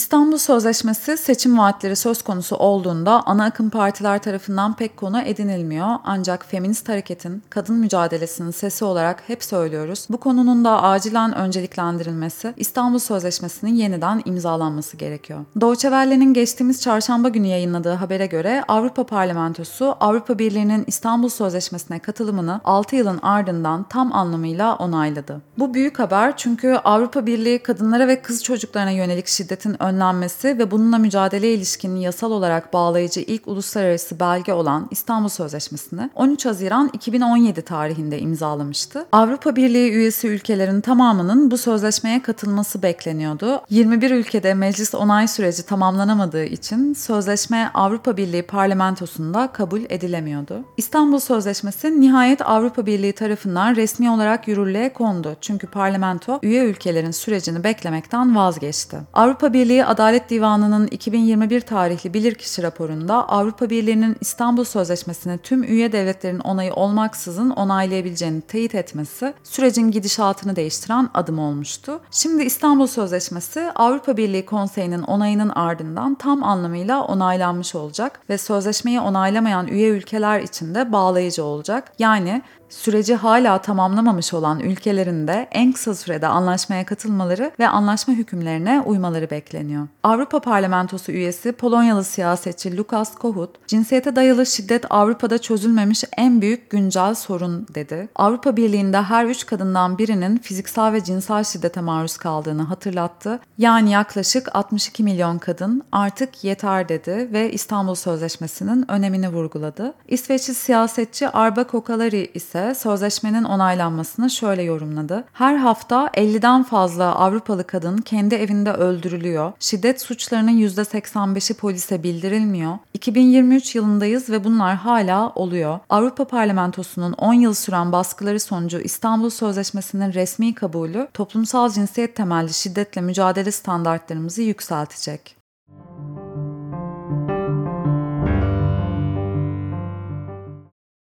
İstanbul 0.00 0.38
Sözleşmesi 0.38 1.16
seçim 1.16 1.58
vaatleri 1.58 1.96
söz 1.96 2.22
konusu 2.22 2.56
olduğunda 2.56 3.22
ana 3.26 3.44
akım 3.44 3.70
partiler 3.70 4.22
tarafından 4.22 4.76
pek 4.76 4.96
konu 4.96 5.20
edinilmiyor. 5.20 5.88
Ancak 6.04 6.46
feminist 6.46 6.88
hareketin 6.88 7.42
kadın 7.50 7.76
mücadelesinin 7.76 8.50
sesi 8.50 8.84
olarak 8.84 9.22
hep 9.26 9.44
söylüyoruz. 9.44 10.06
Bu 10.10 10.16
konunun 10.16 10.64
da 10.64 10.82
acilen 10.82 11.34
önceliklendirilmesi, 11.34 12.54
İstanbul 12.56 12.98
Sözleşmesi'nin 12.98 13.74
yeniden 13.74 14.22
imzalanması 14.24 14.96
gerekiyor. 14.96 15.40
Deutsche 15.60 16.32
geçtiğimiz 16.32 16.82
çarşamba 16.82 17.28
günü 17.28 17.46
yayınladığı 17.46 17.94
habere 17.94 18.26
göre 18.26 18.64
Avrupa 18.68 19.06
Parlamentosu 19.06 19.96
Avrupa 20.00 20.38
Birliği'nin 20.38 20.84
İstanbul 20.86 21.28
Sözleşmesi'ne 21.28 21.98
katılımını 21.98 22.60
6 22.64 22.96
yılın 22.96 23.18
ardından 23.22 23.86
tam 23.88 24.12
anlamıyla 24.12 24.76
onayladı. 24.76 25.40
Bu 25.58 25.74
büyük 25.74 25.98
haber 25.98 26.36
çünkü 26.36 26.74
Avrupa 26.84 27.26
Birliği 27.26 27.58
kadınlara 27.58 28.08
ve 28.08 28.22
kız 28.22 28.44
çocuklarına 28.44 28.90
yönelik 28.90 29.26
şiddetin 29.26 29.76
önlenmesi 29.90 30.58
ve 30.58 30.70
bununla 30.70 30.98
mücadele 30.98 31.54
ilişkin 31.54 31.96
yasal 31.96 32.30
olarak 32.30 32.72
bağlayıcı 32.72 33.20
ilk 33.20 33.48
uluslararası 33.48 34.20
belge 34.20 34.52
olan 34.52 34.88
İstanbul 34.90 35.28
Sözleşmesi'ni 35.28 36.10
13 36.14 36.46
Haziran 36.46 36.90
2017 36.92 37.62
tarihinde 37.62 38.18
imzalamıştı. 38.18 39.06
Avrupa 39.12 39.56
Birliği 39.56 39.90
üyesi 39.90 40.28
ülkelerin 40.28 40.80
tamamının 40.80 41.50
bu 41.50 41.58
sözleşmeye 41.58 42.22
katılması 42.22 42.82
bekleniyordu. 42.82 43.62
21 43.70 44.10
ülkede 44.10 44.54
meclis 44.54 44.94
onay 44.94 45.28
süreci 45.28 45.62
tamamlanamadığı 45.62 46.44
için 46.44 46.94
sözleşme 46.94 47.70
Avrupa 47.74 48.16
Birliği 48.16 48.42
parlamentosunda 48.42 49.48
kabul 49.52 49.80
edilemiyordu. 49.88 50.64
İstanbul 50.76 51.18
Sözleşmesi 51.18 52.00
nihayet 52.00 52.48
Avrupa 52.48 52.86
Birliği 52.86 53.12
tarafından 53.12 53.76
resmi 53.76 54.10
olarak 54.10 54.48
yürürlüğe 54.48 54.92
kondu. 54.92 55.36
Çünkü 55.40 55.66
parlamento 55.66 56.38
üye 56.42 56.64
ülkelerin 56.64 57.10
sürecini 57.10 57.64
beklemekten 57.64 58.36
vazgeçti. 58.36 58.96
Avrupa 59.12 59.52
Birliği 59.52 59.69
Birliği 59.70 59.84
Adalet 59.84 60.30
Divanı'nın 60.30 60.86
2021 60.86 61.60
tarihli 61.60 62.14
bilirkişi 62.14 62.62
raporunda 62.62 63.28
Avrupa 63.28 63.70
Birliği'nin 63.70 64.16
İstanbul 64.20 64.64
Sözleşmesi'ni 64.64 65.38
tüm 65.38 65.62
üye 65.62 65.92
devletlerin 65.92 66.38
onayı 66.38 66.74
olmaksızın 66.74 67.50
onaylayabileceğini 67.50 68.40
teyit 68.40 68.74
etmesi 68.74 69.34
sürecin 69.44 69.90
gidişatını 69.90 70.56
değiştiren 70.56 71.08
adım 71.14 71.38
olmuştu. 71.38 72.00
Şimdi 72.10 72.42
İstanbul 72.42 72.86
Sözleşmesi 72.86 73.70
Avrupa 73.74 74.16
Birliği 74.16 74.46
Konseyi'nin 74.46 75.02
onayının 75.02 75.48
ardından 75.48 76.14
tam 76.14 76.44
anlamıyla 76.44 77.02
onaylanmış 77.02 77.74
olacak 77.74 78.20
ve 78.30 78.38
sözleşmeyi 78.38 79.00
onaylamayan 79.00 79.66
üye 79.68 79.88
ülkeler 79.88 80.40
için 80.40 80.74
de 80.74 80.92
bağlayıcı 80.92 81.44
olacak. 81.44 81.92
Yani 81.98 82.42
süreci 82.68 83.14
hala 83.14 83.58
tamamlamamış 83.58 84.34
olan 84.34 84.60
ülkelerin 84.60 85.28
de 85.28 85.48
en 85.52 85.72
kısa 85.72 85.94
sürede 85.94 86.26
anlaşmaya 86.26 86.86
katılmaları 86.86 87.50
ve 87.58 87.68
anlaşma 87.68 88.14
hükümlerine 88.14 88.80
uymaları 88.80 89.30
bekleniyor. 89.30 89.59
Avrupa 90.02 90.40
Parlamentosu 90.40 91.12
üyesi 91.12 91.52
Polonyalı 91.52 92.04
siyasetçi 92.04 92.76
Lukas 92.76 93.14
Kohut, 93.14 93.50
cinsiyete 93.66 94.16
dayalı 94.16 94.46
şiddet 94.46 94.84
Avrupa'da 94.90 95.38
çözülmemiş 95.38 96.04
en 96.16 96.40
büyük 96.40 96.70
güncel 96.70 97.14
sorun 97.14 97.66
dedi. 97.74 98.08
Avrupa 98.16 98.56
Birliği'nde 98.56 99.02
her 99.02 99.24
üç 99.24 99.46
kadından 99.46 99.98
birinin 99.98 100.38
fiziksel 100.38 100.92
ve 100.92 101.04
cinsel 101.04 101.44
şiddete 101.44 101.80
maruz 101.80 102.16
kaldığını 102.16 102.62
hatırlattı. 102.62 103.40
Yani 103.58 103.90
yaklaşık 103.90 104.56
62 104.56 105.02
milyon 105.02 105.38
kadın 105.38 105.82
artık 105.92 106.44
yeter 106.44 106.88
dedi 106.88 107.28
ve 107.32 107.52
İstanbul 107.52 107.94
Sözleşmesi'nin 107.94 108.90
önemini 108.90 109.28
vurguladı. 109.28 109.94
İsveçli 110.08 110.54
siyasetçi 110.54 111.28
Arba 111.28 111.64
Kokalari 111.64 112.30
ise 112.34 112.74
sözleşmenin 112.74 113.44
onaylanmasını 113.44 114.30
şöyle 114.30 114.62
yorumladı. 114.62 115.24
Her 115.32 115.56
hafta 115.56 116.06
50'den 116.06 116.62
fazla 116.62 117.14
Avrupalı 117.14 117.64
kadın 117.64 117.96
kendi 117.98 118.34
evinde 118.34 118.72
öldürülüyor. 118.72 119.49
Şiddet 119.60 120.00
suçlarının 120.00 120.58
%85'i 120.58 121.56
polise 121.56 122.02
bildirilmiyor. 122.02 122.78
2023 122.94 123.74
yılındayız 123.74 124.30
ve 124.30 124.44
bunlar 124.44 124.76
hala 124.76 125.30
oluyor. 125.30 125.78
Avrupa 125.90 126.24
Parlamentosu'nun 126.24 127.12
10 127.12 127.34
yıl 127.34 127.54
süren 127.54 127.92
baskıları 127.92 128.40
sonucu 128.40 128.80
İstanbul 128.80 129.30
Sözleşmesi'nin 129.30 130.12
resmi 130.12 130.54
kabulü 130.54 131.08
toplumsal 131.14 131.70
cinsiyet 131.70 132.16
temelli 132.16 132.54
şiddetle 132.54 133.00
mücadele 133.00 133.52
standartlarımızı 133.52 134.42
yükseltecek. 134.42 135.39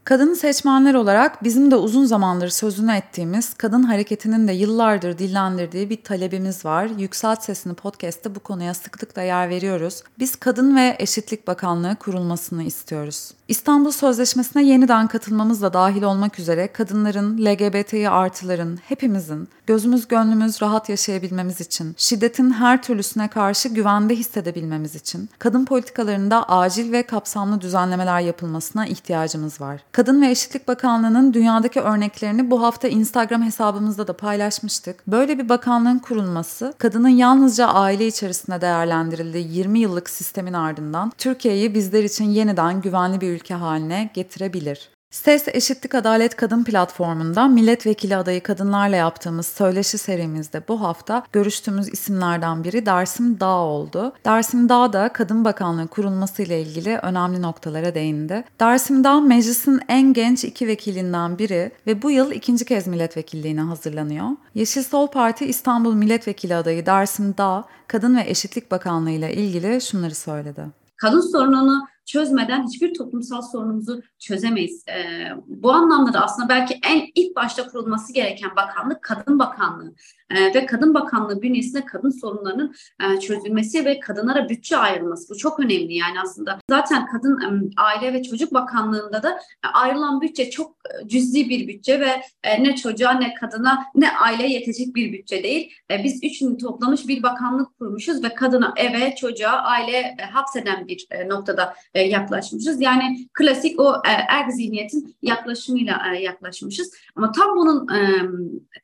Kadın 0.06 0.34
seçmenler 0.34 0.94
olarak 0.94 1.44
bizim 1.44 1.70
de 1.70 1.76
uzun 1.76 2.04
zamandır 2.04 2.48
sözünü 2.48 2.92
ettiğimiz 2.92 3.54
kadın 3.54 3.82
hareketinin 3.82 4.48
de 4.48 4.52
yıllardır 4.52 5.18
dillendirdiği 5.18 5.90
bir 5.90 6.02
talebimiz 6.02 6.64
var. 6.64 6.90
Yükselt 6.98 7.42
Sesini 7.42 7.74
podcast'te 7.74 8.34
bu 8.34 8.40
konuya 8.40 8.74
sıklıkla 8.74 9.22
yer 9.22 9.48
veriyoruz. 9.48 10.02
Biz 10.18 10.36
Kadın 10.36 10.76
ve 10.76 10.96
Eşitlik 10.98 11.46
Bakanlığı 11.46 11.96
kurulmasını 11.96 12.62
istiyoruz. 12.62 13.30
İstanbul 13.48 13.90
Sözleşmesi'ne 13.90 14.64
yeniden 14.64 15.06
katılmamızla 15.06 15.72
dahil 15.72 16.02
olmak 16.02 16.38
üzere 16.38 16.72
kadınların, 16.72 17.38
LGBTİ 17.38 18.10
artıların, 18.10 18.78
hepimizin 18.88 19.48
gözümüz 19.66 20.08
gönlümüz 20.08 20.62
rahat 20.62 20.88
yaşayabilmemiz 20.88 21.60
için, 21.60 21.94
şiddetin 21.96 22.50
her 22.50 22.82
türlüsüne 22.82 23.28
karşı 23.28 23.68
güvende 23.68 24.16
hissedebilmemiz 24.16 24.94
için 24.94 25.28
kadın 25.38 25.64
politikalarında 25.64 26.48
acil 26.48 26.92
ve 26.92 27.02
kapsamlı 27.02 27.60
düzenlemeler 27.60 28.20
yapılmasına 28.20 28.86
ihtiyacımız 28.86 29.60
var. 29.60 29.80
Kadın 29.92 30.22
ve 30.22 30.30
Eşitlik 30.30 30.68
Bakanlığı'nın 30.68 31.34
dünyadaki 31.34 31.80
örneklerini 31.80 32.50
bu 32.50 32.62
hafta 32.62 32.88
Instagram 32.88 33.42
hesabımızda 33.42 34.06
da 34.06 34.12
paylaşmıştık. 34.12 35.06
Böyle 35.06 35.38
bir 35.38 35.48
bakanlığın 35.48 35.98
kurulması, 35.98 36.74
kadının 36.78 37.08
yalnızca 37.08 37.66
aile 37.66 38.06
içerisinde 38.06 38.60
değerlendirildiği 38.60 39.52
20 39.52 39.78
yıllık 39.78 40.10
sistemin 40.10 40.52
ardından 40.52 41.12
Türkiye'yi 41.18 41.74
bizler 41.74 42.04
için 42.04 42.24
yeniden 42.24 42.80
güvenli 42.80 43.20
bir 43.20 43.35
ülke 43.36 43.54
haline 43.54 44.10
getirebilir. 44.14 44.90
Ses 45.10 45.48
Eşitlik 45.48 45.94
Adalet 45.94 46.36
Kadın 46.36 46.64
platformunda 46.64 47.48
milletvekili 47.48 48.16
adayı 48.16 48.42
kadınlarla 48.42 48.96
yaptığımız 48.96 49.46
söyleşi 49.46 49.98
serimizde 49.98 50.62
bu 50.68 50.80
hafta 50.80 51.22
görüştüğümüz 51.32 51.88
isimlerden 51.88 52.64
biri 52.64 52.86
Dersim 52.86 53.40
Dağ 53.40 53.56
oldu. 53.56 54.12
Dersim 54.24 54.68
Dağ 54.68 54.92
da 54.92 55.12
Kadın 55.12 55.44
Bakanlığı 55.44 55.86
kurulması 55.86 56.42
ile 56.42 56.62
ilgili 56.62 56.98
önemli 56.98 57.42
noktalara 57.42 57.94
değindi. 57.94 58.44
Dersim 58.60 59.04
Dağ 59.04 59.20
meclisin 59.20 59.80
en 59.88 60.12
genç 60.12 60.44
iki 60.44 60.66
vekilinden 60.66 61.38
biri 61.38 61.72
ve 61.86 62.02
bu 62.02 62.10
yıl 62.10 62.30
ikinci 62.30 62.64
kez 62.64 62.86
milletvekilliğine 62.86 63.60
hazırlanıyor. 63.60 64.28
Yeşil 64.54 64.82
Sol 64.82 65.06
Parti 65.06 65.46
İstanbul 65.46 65.94
Milletvekili 65.94 66.54
adayı 66.54 66.86
Dersim 66.86 67.34
Dağ, 67.38 67.64
Kadın 67.88 68.16
ve 68.16 68.24
Eşitlik 68.26 68.70
Bakanlığı 68.70 69.10
ile 69.10 69.34
ilgili 69.34 69.80
şunları 69.80 70.14
söyledi. 70.14 70.66
Kadın 70.96 71.20
sorununu 71.20 71.86
çözmeden 72.06 72.66
hiçbir 72.66 72.94
toplumsal 72.94 73.42
sorunumuzu 73.42 74.02
çözemeyiz. 74.18 74.84
E, 74.88 75.30
bu 75.46 75.72
anlamda 75.72 76.12
da 76.12 76.24
aslında 76.24 76.48
belki 76.48 76.80
en 76.86 77.06
ilk 77.14 77.36
başta 77.36 77.68
kurulması 77.68 78.12
gereken 78.12 78.50
bakanlık 78.56 79.02
Kadın 79.02 79.38
Bakanlığı 79.38 79.94
e, 80.30 80.54
ve 80.54 80.66
Kadın 80.66 80.94
Bakanlığı 80.94 81.42
bünyesinde 81.42 81.84
kadın 81.84 82.10
sorunlarının 82.10 82.74
e, 83.02 83.20
çözülmesi 83.20 83.84
ve 83.84 84.00
kadınlara 84.00 84.48
bütçe 84.48 84.76
ayrılması. 84.76 85.34
Bu 85.34 85.38
çok 85.38 85.60
önemli 85.60 85.94
yani 85.94 86.20
aslında. 86.20 86.58
Zaten 86.70 87.06
Kadın 87.06 87.72
Aile 87.76 88.12
ve 88.12 88.22
Çocuk 88.22 88.54
Bakanlığı'nda 88.54 89.22
da 89.22 89.30
e, 89.64 89.68
ayrılan 89.72 90.20
bütçe 90.20 90.50
çok 90.50 90.76
e, 90.76 91.08
cüzi 91.08 91.48
bir 91.48 91.68
bütçe 91.68 92.00
ve 92.00 92.22
ne 92.60 92.76
çocuğa 92.76 93.12
ne 93.12 93.34
kadına 93.34 93.84
ne 93.94 94.10
aileye 94.10 94.50
yetecek 94.50 94.94
bir 94.94 95.12
bütçe 95.12 95.42
değil. 95.42 95.72
Biz 96.04 96.24
üçünü 96.24 96.58
toplamış 96.58 97.08
bir 97.08 97.22
bakanlık 97.22 97.78
kurmuşuz 97.78 98.24
ve 98.24 98.34
kadına 98.34 98.74
eve, 98.76 99.14
çocuğa, 99.14 99.50
aile 99.50 100.16
hapseden 100.32 100.88
bir 100.88 101.06
noktada 101.28 101.74
yaklaşmışız. 101.94 102.80
Yani 102.80 103.28
klasik 103.34 103.80
o 103.80 103.94
e, 103.94 104.52
zihniyetin 104.52 105.16
yaklaşımıyla 105.22 106.14
yaklaşmışız. 106.20 106.94
Ama 107.16 107.32
tam 107.32 107.56
bunun 107.56 107.86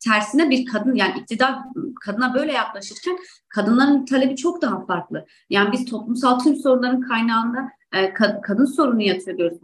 tersine 0.01 0.51
bir 0.51 0.67
kadın 0.67 0.95
yani 0.95 1.25
iktidar 1.33 1.59
kadına 2.05 2.35
böyle 2.35 2.53
yaklaşırken 2.53 3.19
kadınların 3.49 4.05
talebi 4.05 4.37
çok 4.37 4.63
daha 4.63 4.87
farklı. 4.87 5.27
Yani 5.51 5.73
biz 5.73 5.85
toplumsal 5.85 6.39
tüm 6.39 6.57
sorunların 6.57 7.01
kaynağında 7.01 7.69
e, 7.93 8.13
kadın 8.43 8.65
sorunu 8.65 9.03
yatırıyoruz. 9.03 9.59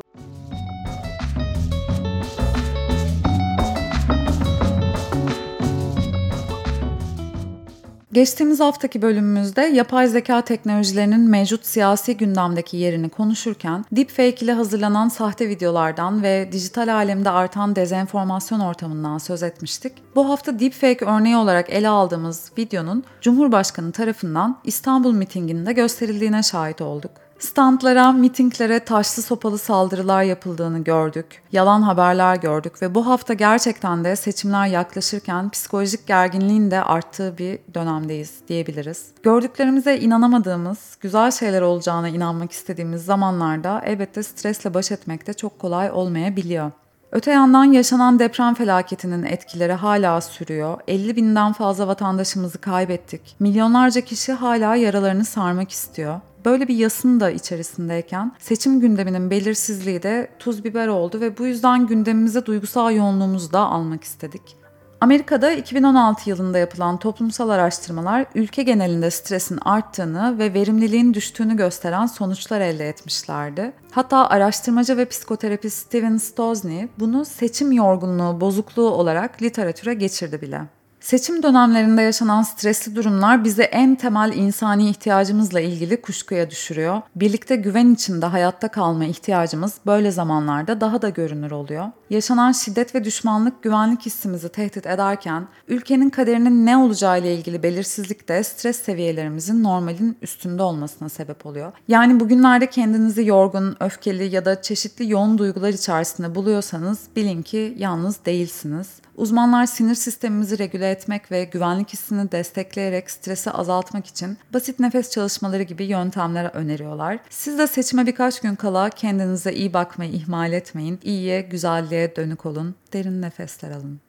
Geçtiğimiz 8.12 8.60
haftaki 8.60 9.02
bölümümüzde 9.02 9.60
yapay 9.60 10.08
zeka 10.08 10.40
teknolojilerinin 10.40 11.20
mevcut 11.20 11.66
siyasi 11.66 12.16
gündemdeki 12.16 12.76
yerini 12.76 13.08
konuşurken 13.08 13.84
deepfake 13.92 14.44
ile 14.44 14.52
hazırlanan 14.52 15.08
sahte 15.08 15.48
videolardan 15.48 16.22
ve 16.22 16.48
dijital 16.52 16.94
alemde 16.94 17.30
artan 17.30 17.76
dezenformasyon 17.76 18.60
ortamından 18.60 19.18
söz 19.18 19.42
etmiştik. 19.42 19.92
Bu 20.14 20.28
hafta 20.28 20.58
deepfake 20.58 21.04
örneği 21.04 21.36
olarak 21.36 21.70
ele 21.70 21.88
aldığımız 21.88 22.52
videonun 22.58 23.04
Cumhurbaşkanı 23.20 23.92
tarafından 23.92 24.58
İstanbul 24.64 25.12
mitinginde 25.12 25.72
gösterildiğine 25.72 26.42
şahit 26.42 26.80
olduk. 26.80 27.27
Standlara, 27.38 28.12
mitinglere 28.12 28.80
taşlı 28.80 29.22
sopalı 29.22 29.58
saldırılar 29.58 30.22
yapıldığını 30.22 30.84
gördük. 30.84 31.42
Yalan 31.52 31.82
haberler 31.82 32.36
gördük 32.36 32.82
ve 32.82 32.94
bu 32.94 33.06
hafta 33.06 33.34
gerçekten 33.34 34.04
de 34.04 34.16
seçimler 34.16 34.66
yaklaşırken 34.66 35.50
psikolojik 35.50 36.06
gerginliğin 36.06 36.70
de 36.70 36.82
arttığı 36.82 37.38
bir 37.38 37.58
dönemdeyiz 37.74 38.34
diyebiliriz. 38.48 39.06
Gördüklerimize 39.22 39.98
inanamadığımız, 39.98 40.96
güzel 41.00 41.30
şeyler 41.30 41.62
olacağına 41.62 42.08
inanmak 42.08 42.52
istediğimiz 42.52 43.04
zamanlarda 43.04 43.82
elbette 43.84 44.22
stresle 44.22 44.74
baş 44.74 44.92
etmek 44.92 45.26
de 45.26 45.32
çok 45.32 45.58
kolay 45.58 45.90
olmayabiliyor. 45.90 46.70
Öte 47.12 47.30
yandan 47.30 47.64
yaşanan 47.64 48.18
deprem 48.18 48.54
felaketinin 48.54 49.22
etkileri 49.22 49.72
hala 49.72 50.20
sürüyor. 50.20 50.80
50 50.88 51.16
binden 51.16 51.52
fazla 51.52 51.86
vatandaşımızı 51.86 52.58
kaybettik. 52.58 53.36
Milyonlarca 53.40 54.00
kişi 54.00 54.32
hala 54.32 54.76
yaralarını 54.76 55.24
sarmak 55.24 55.70
istiyor. 55.70 56.20
Böyle 56.48 56.68
bir 56.68 56.76
yasın 56.76 57.20
da 57.20 57.30
içerisindeyken 57.30 58.32
seçim 58.38 58.80
gündeminin 58.80 59.30
belirsizliği 59.30 60.02
de 60.02 60.28
tuz 60.38 60.64
biber 60.64 60.88
oldu 60.88 61.20
ve 61.20 61.38
bu 61.38 61.46
yüzden 61.46 61.86
gündemimize 61.86 62.46
duygusal 62.46 62.94
yoğunluğumuzu 62.94 63.52
da 63.52 63.60
almak 63.60 64.04
istedik. 64.04 64.56
Amerika'da 65.00 65.52
2016 65.52 66.30
yılında 66.30 66.58
yapılan 66.58 66.98
toplumsal 66.98 67.48
araştırmalar 67.48 68.26
ülke 68.34 68.62
genelinde 68.62 69.10
stresin 69.10 69.58
arttığını 69.64 70.38
ve 70.38 70.54
verimliliğin 70.54 71.14
düştüğünü 71.14 71.56
gösteren 71.56 72.06
sonuçlar 72.06 72.60
elde 72.60 72.88
etmişlerdi. 72.88 73.72
Hatta 73.90 74.28
araştırmacı 74.28 74.96
ve 74.96 75.04
psikoterapist 75.04 75.86
Steven 75.86 76.16
Stosny 76.16 76.86
bunu 76.98 77.24
seçim 77.24 77.72
yorgunluğu 77.72 78.40
bozukluğu 78.40 78.90
olarak 78.90 79.42
literatüre 79.42 79.94
geçirdi 79.94 80.40
bile. 80.40 80.77
Seçim 81.00 81.42
dönemlerinde 81.42 82.02
yaşanan 82.02 82.42
stresli 82.42 82.96
durumlar 82.96 83.44
bizi 83.44 83.62
en 83.62 83.94
temel 83.94 84.32
insani 84.36 84.90
ihtiyacımızla 84.90 85.60
ilgili 85.60 86.02
kuşkuya 86.02 86.50
düşürüyor. 86.50 87.02
Birlikte 87.16 87.56
güven 87.56 87.94
içinde 87.94 88.26
hayatta 88.26 88.68
kalma 88.68 89.04
ihtiyacımız 89.04 89.74
böyle 89.86 90.10
zamanlarda 90.10 90.80
daha 90.80 91.02
da 91.02 91.08
görünür 91.08 91.50
oluyor. 91.50 91.86
Yaşanan 92.10 92.52
şiddet 92.52 92.94
ve 92.94 93.04
düşmanlık 93.04 93.62
güvenlik 93.62 94.06
hissimizi 94.06 94.48
tehdit 94.48 94.86
ederken 94.86 95.48
ülkenin 95.68 96.10
kaderinin 96.10 96.66
ne 96.66 96.76
olacağı 96.76 97.20
ile 97.20 97.34
ilgili 97.34 97.62
belirsizlik 97.62 98.28
de 98.28 98.42
stres 98.44 98.82
seviyelerimizin 98.82 99.62
normalin 99.64 100.18
üstünde 100.22 100.62
olmasına 100.62 101.08
sebep 101.08 101.46
oluyor. 101.46 101.72
Yani 101.88 102.20
bugünlerde 102.20 102.70
kendinizi 102.70 103.26
yorgun, 103.26 103.76
öfkeli 103.80 104.34
ya 104.34 104.44
da 104.44 104.62
çeşitli 104.62 105.10
yoğun 105.10 105.38
duygular 105.38 105.68
içerisinde 105.68 106.34
buluyorsanız 106.34 106.98
bilin 107.16 107.42
ki 107.42 107.74
yalnız 107.78 108.24
değilsiniz. 108.26 108.88
Uzmanlar 109.16 109.66
sinir 109.66 109.94
sistemimizi 109.94 110.58
regüle 110.58 110.90
etmek 110.90 111.32
ve 111.32 111.44
güvenlik 111.44 111.92
hissini 111.92 112.32
destekleyerek 112.32 113.10
stresi 113.10 113.50
azaltmak 113.50 114.06
için 114.06 114.38
basit 114.52 114.80
nefes 114.80 115.10
çalışmaları 115.10 115.62
gibi 115.62 115.84
yöntemler 115.84 116.44
öneriyorlar. 116.44 117.18
Siz 117.30 117.58
de 117.58 117.66
seçime 117.66 118.06
birkaç 118.06 118.40
gün 118.40 118.54
kala 118.54 118.90
kendinize 118.90 119.52
iyi 119.52 119.72
bakmayı 119.72 120.12
ihmal 120.12 120.52
etmeyin. 120.52 120.98
İyiye, 121.02 121.40
güzelliğe 121.40 121.97
dönük 122.16 122.46
olun. 122.46 122.74
Derin 122.92 123.22
nefesler 123.22 123.70
alın. 123.70 124.00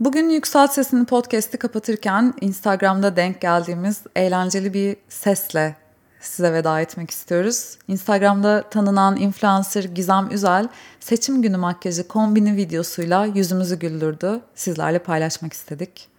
Bugün 0.00 0.30
Yükselt 0.30 0.72
Sesini 0.72 1.04
podcast'i 1.06 1.58
kapatırken 1.58 2.34
Instagram'da 2.40 3.16
denk 3.16 3.40
geldiğimiz 3.40 4.02
eğlenceli 4.16 4.74
bir 4.74 4.96
sesle 5.08 5.76
size 6.20 6.52
veda 6.52 6.80
etmek 6.80 7.10
istiyoruz. 7.10 7.78
Instagram'da 7.88 8.62
tanınan 8.70 9.16
influencer 9.16 9.84
Gizem 9.84 10.28
Üzel 10.30 10.68
seçim 11.00 11.42
günü 11.42 11.56
makyajı 11.56 12.08
kombini 12.08 12.56
videosuyla 12.56 13.24
yüzümüzü 13.24 13.78
güldürdü. 13.78 14.40
Sizlerle 14.54 14.98
paylaşmak 14.98 15.52
istedik. 15.52 16.09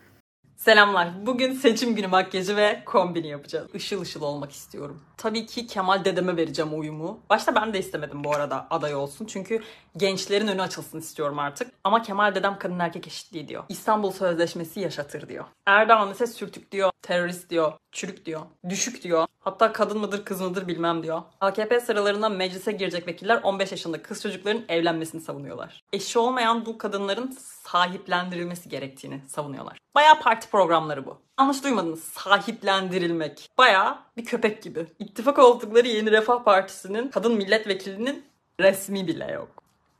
Selamlar. 0.62 1.26
Bugün 1.26 1.54
seçim 1.54 1.96
günü 1.96 2.08
makyajı 2.08 2.56
ve 2.56 2.84
kombini 2.86 3.28
yapacağız. 3.28 3.68
Işıl 3.74 4.02
ışıl 4.02 4.22
olmak 4.22 4.52
istiyorum. 4.52 5.02
Tabii 5.22 5.46
ki 5.46 5.68
Kemal 5.68 6.06
dedeme 6.06 6.38
vereceğim 6.38 6.74
oyumu. 6.74 7.20
Başta 7.30 7.56
ben 7.56 7.74
de 7.74 7.80
istemedim 7.80 8.24
bu 8.24 8.36
arada 8.36 8.68
aday 8.70 8.96
olsun. 8.96 9.26
Çünkü 9.26 9.62
gençlerin 9.98 10.48
önü 10.48 10.62
açılsın 10.62 11.00
istiyorum 11.00 11.40
artık. 11.40 11.72
Ama 11.84 12.02
Kemal 12.02 12.36
dedem 12.36 12.60
kadın 12.60 12.80
erkek 12.80 13.08
eşitliği 13.08 13.48
diyor. 13.48 13.64
İstanbul 13.70 14.12
Sözleşmesi 14.12 14.80
yaşatır 14.80 15.30
diyor. 15.30 15.46
Erdoğan 15.66 16.12
ise 16.12 16.28
sürtük 16.28 16.72
diyor, 16.72 16.92
terörist 17.02 17.50
diyor, 17.50 17.74
çürük 17.92 18.26
diyor, 18.26 18.42
düşük 18.70 19.04
diyor. 19.04 19.28
Hatta 19.40 19.72
kadın 19.72 20.00
mıdır 20.00 20.26
kız 20.26 20.42
mıdır 20.42 20.68
bilmem 20.68 21.04
diyor. 21.04 21.22
AKP 21.42 21.80
sıralarına 21.80 22.30
meclise 22.30 22.72
girecek 22.72 23.08
vekiller 23.08 23.40
15 23.44 23.72
yaşında 23.72 24.02
kız 24.02 24.22
çocukların 24.22 24.64
evlenmesini 24.70 25.22
savunuyorlar. 25.22 25.84
Eşi 25.94 26.20
olmayan 26.20 26.66
bu 26.66 26.78
kadınların 26.78 27.38
sahiplendirilmesi 27.64 28.70
gerektiğini 28.70 29.22
savunuyorlar. 29.28 29.78
Bayağı 29.96 30.20
parti 30.20 30.50
programları 30.50 31.06
bu. 31.06 31.22
Yanlış 31.40 31.64
duymadınız. 31.64 32.04
Sahiplendirilmek. 32.04 33.50
Bayağı 33.58 33.98
bir 34.18 34.26
köpek 34.26 34.64
gibi. 34.64 34.86
İttifak 35.12 35.40
oldukları 35.40 35.88
Yeni 35.88 36.12
Refah 36.12 36.44
Partisi'nin 36.44 37.08
kadın 37.08 37.34
milletvekilinin 37.34 38.26
resmi 38.60 39.08
bile 39.08 39.32
yok. 39.32 39.48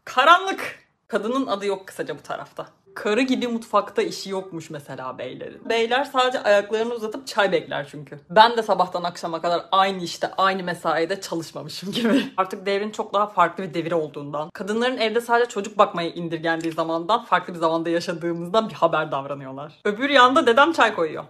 Karanlık. 0.06 0.80
Kadının 1.08 1.48
adı 1.48 1.66
yok 1.66 1.88
kısaca 1.88 2.18
bu 2.18 2.22
tarafta. 2.22 2.68
Karı 2.96 3.22
gibi 3.22 3.48
mutfakta 3.48 4.02
işi 4.02 4.30
yokmuş 4.30 4.70
mesela 4.70 5.18
beylerin. 5.18 5.70
Beyler 5.70 6.04
sadece 6.04 6.44
ayaklarını 6.44 6.94
uzatıp 6.94 7.28
çay 7.28 7.52
bekler 7.52 7.88
çünkü. 7.92 8.20
Ben 8.30 8.58
de 8.58 8.64
sabahtan 8.64 9.04
akşama 9.04 9.42
kadar 9.42 9.66
aynı 9.72 10.04
işte, 10.04 10.32
aynı 10.38 10.64
mesaide 10.64 11.22
çalışmamışım 11.22 11.92
gibi. 11.92 12.24
Artık 12.38 12.66
devrin 12.66 12.92
çok 12.92 13.14
daha 13.14 13.28
farklı 13.28 13.64
bir 13.64 13.74
devir 13.74 13.92
olduğundan, 13.92 14.50
kadınların 14.50 14.98
evde 14.98 15.22
sadece 15.22 15.50
çocuk 15.50 15.78
bakmaya 15.78 16.10
indirgendiği 16.10 16.74
zamandan 16.74 17.24
farklı 17.24 17.54
bir 17.54 17.60
zamanda 17.60 17.90
yaşadığımızdan 17.90 18.70
bir 18.70 18.74
haber 18.74 19.12
davranıyorlar. 19.12 19.74
Öbür 19.86 20.10
yanda 20.10 20.48
dedem 20.48 20.74
çay 20.74 20.96
koyuyor. 20.96 21.24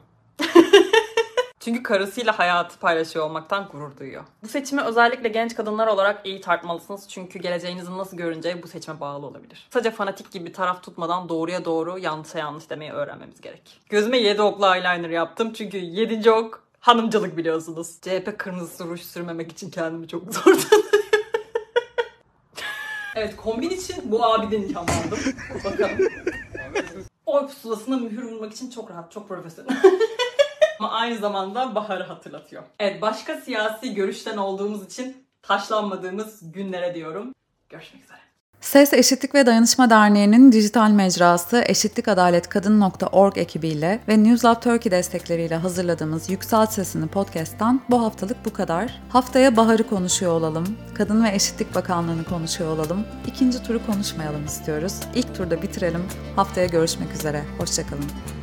Çünkü 1.62 1.84
karısıyla 1.84 2.40
hayatı 2.40 2.80
paylaşıyor 2.80 3.26
olmaktan 3.26 3.68
gurur 3.72 3.98
duyuyor. 3.98 4.24
Bu 4.44 4.48
seçimi 4.48 4.82
özellikle 4.82 5.30
genç 5.30 5.56
kadınlar 5.56 5.88
olarak 5.88 6.26
iyi 6.26 6.42
tartmalısınız. 6.42 7.10
Çünkü 7.10 7.40
geleceğinizin 7.40 7.98
nasıl 7.98 8.18
görüneceği 8.18 8.64
bu 8.64 8.68
seçime 8.68 9.00
bağlı 9.00 9.26
olabilir. 9.26 9.68
Sadece 9.74 9.92
fanatik 9.92 10.32
gibi 10.32 10.46
bir 10.46 10.54
taraf 10.54 10.84
tutmadan 10.84 11.30
doğruya 11.30 11.66
doğru 11.66 12.00
yanlışa 12.00 12.40
yanlış 12.40 12.70
demeyi 12.70 12.92
öğrenmemiz 12.92 13.42
gerek. 13.42 13.82
Gözüme 13.90 14.18
7 14.18 14.42
oklu 14.42 14.76
eyeliner 14.76 15.10
yaptım. 15.10 15.54
Çünkü 15.54 15.78
7. 15.78 16.32
ok 16.32 16.64
Hanımcılık 16.80 17.38
biliyorsunuz. 17.38 17.98
CHP 18.02 18.38
kırmızı 18.38 18.86
ruj 18.86 19.02
sürmemek 19.02 19.52
için 19.52 19.70
kendimi 19.70 20.08
çok 20.08 20.34
zor 20.34 20.56
evet 23.16 23.36
kombin 23.36 23.70
için 23.70 24.12
bu 24.12 24.26
abiden 24.26 24.62
ilham 24.62 24.86
aldım. 24.86 25.20
Bakalım. 25.66 25.98
Oy 27.26 27.48
pusulasına 27.48 27.98
mühür 27.98 28.24
vurmak 28.24 28.54
için 28.54 28.70
çok 28.70 28.92
rahat, 28.92 29.12
çok 29.12 29.28
profesyonel. 29.28 29.82
Ama 30.82 30.92
aynı 30.92 31.18
zamanda 31.18 31.76
baharı 31.76 32.04
hatırlatıyor. 32.04 32.64
Evet 32.80 33.02
başka 33.02 33.36
siyasi 33.36 33.94
görüşten 33.94 34.38
olduğumuz 34.38 34.86
için 34.86 35.28
taşlanmadığımız 35.42 36.52
günlere 36.52 36.96
diyorum. 36.96 37.34
Görüşmek 37.70 38.04
üzere. 38.04 38.18
Ses 38.62 38.94
Eşitlik 38.94 39.36
ve 39.36 39.46
Dayanışma 39.46 39.90
Derneği'nin 39.90 40.52
dijital 40.52 40.90
mecrası 40.90 41.64
eşitlikadaletkadın.org 41.66 43.38
ekibiyle 43.38 44.00
ve 44.08 44.24
Newslab 44.24 44.62
Turkey 44.62 44.92
destekleriyle 44.92 45.56
hazırladığımız 45.56 46.30
Yükselt 46.30 46.72
Sesini 46.72 47.08
podcast'tan 47.08 47.82
bu 47.90 48.04
haftalık 48.04 48.46
bu 48.46 48.54
kadar. 48.54 49.02
Haftaya 49.10 49.58
Bahar'ı 49.58 49.90
konuşuyor 49.90 50.32
olalım, 50.32 50.78
Kadın 50.96 51.24
ve 51.24 51.30
Eşitlik 51.36 51.76
Bakanlığı'nı 51.76 52.24
konuşuyor 52.24 52.72
olalım. 52.72 53.06
İkinci 53.28 53.64
turu 53.64 53.86
konuşmayalım 53.86 54.46
istiyoruz. 54.46 54.94
İlk 55.16 55.36
turda 55.36 55.62
bitirelim. 55.62 56.04
Haftaya 56.36 56.68
görüşmek 56.68 57.14
üzere. 57.14 57.44
Hoşçakalın. 57.58 58.41